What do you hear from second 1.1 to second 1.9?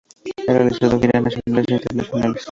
nacionales e